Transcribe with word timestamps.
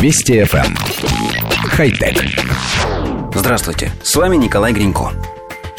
Вести 0.00 0.38
FM. 0.38 0.64
Эм. 0.64 0.76
Хай-тек. 1.70 2.24
Здравствуйте, 3.34 3.90
с 4.00 4.14
вами 4.14 4.36
Николай 4.36 4.72
Гринько. 4.72 5.10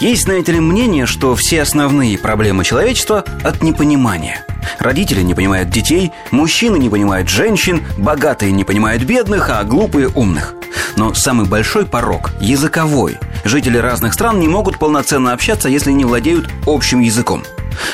Есть, 0.01 0.23
знаете 0.23 0.51
ли, 0.51 0.59
мнение, 0.59 1.05
что 1.05 1.37
все 1.37 1.61
основные 1.61 2.17
проблемы 2.17 2.65
человечества 2.65 3.23
от 3.45 3.63
непонимания. 3.63 4.45
Родители 4.77 5.21
не 5.21 5.35
понимают 5.35 5.69
детей, 5.69 6.11
мужчины 6.31 6.75
не 6.75 6.89
понимают 6.89 7.29
женщин, 7.29 7.81
богатые 7.97 8.51
не 8.51 8.65
понимают 8.65 9.03
бедных, 9.03 9.49
а 9.49 9.63
глупые 9.63 10.09
умных. 10.09 10.53
Но 10.97 11.13
самый 11.13 11.47
большой 11.47 11.85
порог– 11.85 12.31
языковой. 12.41 13.17
Жители 13.45 13.77
разных 13.77 14.13
стран 14.13 14.41
не 14.41 14.49
могут 14.49 14.79
полноценно 14.79 15.31
общаться, 15.31 15.69
если 15.69 15.93
не 15.93 16.03
владеют 16.03 16.49
общим 16.67 16.99
языком. 16.99 17.43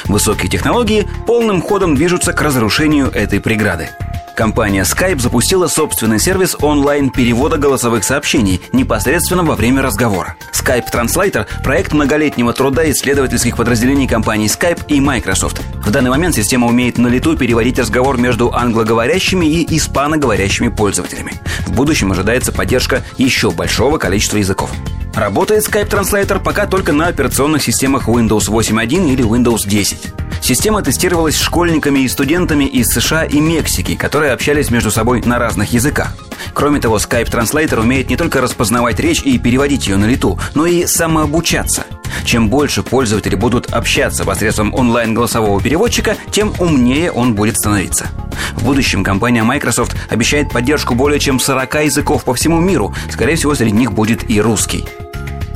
Высокие 0.05 0.49
технологии 0.49 1.07
полным 1.27 1.61
ходом 1.61 1.93
движутся 1.93 2.33
к 2.33 2.41
разрушению 2.41 3.11
этой 3.11 3.39
преграды. 3.39 3.91
Компания 4.35 4.81
Skype 4.81 5.19
запустила 5.19 5.67
собственный 5.67 6.19
сервис 6.19 6.57
онлайн-перевода 6.61 7.57
голосовых 7.57 8.03
сообщений 8.03 8.59
непосредственно 8.73 9.43
во 9.43 9.55
время 9.55 9.81
разговора. 9.81 10.35
Skype 10.51 10.91
Translator– 10.91 11.47
проект 11.63 11.93
многолетнего 11.93 12.51
труда 12.51 12.89
исследовательских 12.91 13.55
подразделений 13.55 14.07
компаний 14.07 14.47
Skype 14.47 14.87
и 14.89 14.99
Microsoft. 14.99 15.61
В 15.85 15.89
данный 15.89 16.09
момент 16.09 16.35
система 16.35 16.67
умеет 16.67 16.97
на 16.97 17.07
лету 17.07 17.37
переводить 17.37 17.79
разговор 17.79 18.17
между 18.17 18.53
англоговорящими 18.53 19.45
и 19.45 19.77
испаноговорящими 19.77 20.67
пользователями. 20.67 21.33
В 21.65 21.71
будущем 21.71 22.11
ожидается 22.11 22.51
поддержка 22.51 23.03
еще 23.17 23.51
большого 23.51 23.97
количества 23.97 24.37
языков. 24.37 24.69
Работает 25.15 25.65
Skype 25.65 25.89
Translator 25.89 26.43
пока 26.43 26.67
только 26.67 26.91
на 26.91 27.07
операционных 27.07 27.63
системах 27.63 28.09
Windows 28.09 28.49
8.1 28.49 29.13
или 29.13 29.23
Windows 29.23 29.65
10. 29.65 29.97
Система 30.41 30.81
тестировалась 30.81 31.39
школьниками 31.39 31.99
и 31.99 32.07
студентами 32.09 32.65
из 32.65 32.87
США 32.87 33.23
и 33.23 33.39
Мексики, 33.39 33.95
которые 33.95 34.33
общались 34.33 34.69
между 34.69 34.91
собой 34.91 35.21
на 35.25 35.39
разных 35.39 35.71
языках. 35.71 36.13
Кроме 36.53 36.81
того, 36.81 36.97
Skype 36.97 37.31
Translator 37.31 37.79
умеет 37.79 38.09
не 38.09 38.17
только 38.17 38.41
распознавать 38.41 38.99
речь 38.99 39.21
и 39.23 39.39
переводить 39.39 39.87
ее 39.87 39.95
на 39.95 40.05
лету, 40.05 40.37
но 40.53 40.65
и 40.65 40.85
самообучаться. 40.85 41.85
Чем 42.25 42.49
больше 42.49 42.83
пользователи 42.83 43.35
будут 43.35 43.71
общаться 43.71 44.25
посредством 44.25 44.73
онлайн-голосового 44.73 45.61
переводчика, 45.61 46.17
тем 46.31 46.53
умнее 46.59 47.09
он 47.09 47.35
будет 47.35 47.57
становиться. 47.57 48.07
В 48.55 48.65
будущем 48.65 49.03
компания 49.03 49.43
Microsoft 49.43 49.95
обещает 50.09 50.49
поддержку 50.49 50.93
более 50.93 51.19
чем 51.19 51.39
40 51.39 51.85
языков 51.85 52.25
по 52.25 52.33
всему 52.33 52.59
миру. 52.59 52.93
Скорее 53.09 53.35
всего, 53.35 53.55
среди 53.55 53.71
них 53.71 53.93
будет 53.93 54.29
и 54.29 54.41
русский. 54.41 54.85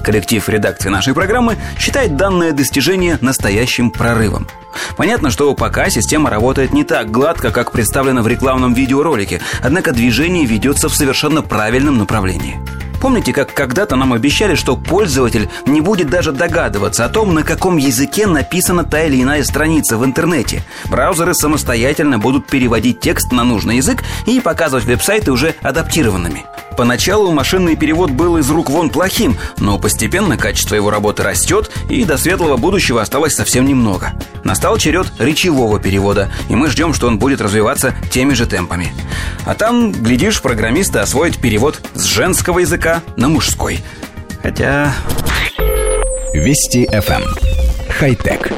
Коллектив 0.10 0.50
редакции 0.50 0.90
нашей 0.90 1.14
программы 1.14 1.56
считает 1.78 2.18
данное 2.18 2.52
достижение 2.52 3.20
настоящим 3.22 3.92
прорывом. 3.92 4.48
Понятно, 4.98 5.30
что 5.30 5.54
пока 5.54 5.92
система 5.92 6.32
работает 6.32 6.74
не 6.74 6.84
так 6.84 7.12
гладко, 7.12 7.52
как 7.52 7.72
представлено 7.72 8.24
в 8.24 8.28
рекламном 8.28 8.74
видеоролике, 8.74 9.40
однако 9.62 9.92
движение 9.92 10.48
ведется 10.48 10.90
в 10.90 10.96
совершенно 10.96 11.44
правильном 11.44 12.00
направлении. 12.00 12.58
Помните, 13.00 13.34
как 13.34 13.54
когда-то 13.54 13.96
нам 13.96 14.12
обещали, 14.12 14.56
что 14.56 14.76
пользователь 14.76 15.48
не 15.68 15.80
будет 15.80 16.10
даже 16.10 16.32
догадываться 16.32 17.06
о 17.06 17.10
том, 17.10 17.36
на 17.36 17.44
каком 17.44 17.78
языке 17.78 18.26
написана 18.26 18.86
та 18.86 19.04
или 19.04 19.22
иная 19.22 19.44
страница 19.44 19.96
в 20.00 20.04
интернете. 20.04 20.64
Браузеры 20.86 21.36
самостоятельно 21.36 22.18
будут 22.18 22.48
переводить 22.48 23.00
текст 23.00 23.32
на 23.32 23.44
нужный 23.44 23.78
язык 23.78 24.04
и 24.26 24.42
показывать 24.42 24.86
веб-сайты 24.86 25.32
уже 25.32 25.54
адаптированными. 25.62 26.46
Поначалу 26.80 27.34
машинный 27.34 27.76
перевод 27.76 28.10
был 28.10 28.38
из 28.38 28.50
рук 28.50 28.70
вон 28.70 28.90
плохим, 28.90 29.36
но 29.58 29.78
постепенно 29.78 30.38
качество 30.38 30.76
его 30.76 30.90
работы 30.90 31.24
растет, 31.24 31.70
и 31.90 32.06
до 32.06 32.18
светлого 32.18 32.56
будущего 32.56 33.02
осталось 33.02 33.36
совсем 33.36 33.66
немного. 33.66 34.14
Настал 34.46 34.78
черед 34.78 35.12
речевого 35.20 35.78
перевода, 35.78 36.32
и 36.48 36.56
мы 36.56 36.70
ждем, 36.70 36.94
что 36.94 37.08
он 37.08 37.20
будет 37.20 37.42
развиваться 37.42 37.94
теми 38.10 38.34
же 38.34 38.46
темпами. 38.46 38.94
А 39.46 39.56
там, 39.56 39.92
глядишь, 39.92 40.42
программисты 40.42 41.00
освоят 41.00 41.36
перевод 41.36 41.82
с 41.96 42.04
женского 42.06 42.60
языка 42.60 43.02
на 43.18 43.28
мужской. 43.28 43.82
Хотя... 44.42 44.94
Вести 46.34 46.86
FM. 46.86 47.24
Эм. 47.24 47.36
Хай-тек. 47.90 48.54